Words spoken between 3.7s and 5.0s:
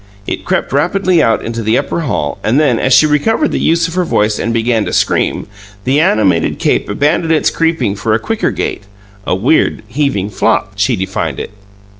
of her voice and began to